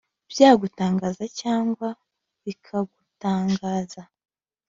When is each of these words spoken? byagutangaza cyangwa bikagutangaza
byagutangaza 0.31 1.25
cyangwa 1.39 1.87
bikagutangaza 2.43 4.01